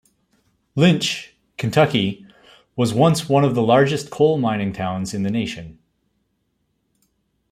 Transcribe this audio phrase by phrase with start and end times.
[0.73, 2.25] Lynch, Kentucky,
[2.75, 5.77] was once one of the largest coal mining towns in the nation.